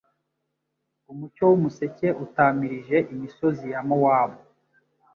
Umucyo 1.11 1.43
w'umuseke, 1.49 2.07
utamirije 2.25 2.97
imisozi 3.13 3.65
ya 3.73 3.81
Mowabu, 3.87 4.39